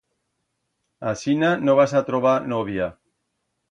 Asina 1.13 1.53
no 1.69 1.79
vas 1.83 1.97
a 1.99 2.05
trobar 2.11 2.35
novia. 2.57 2.93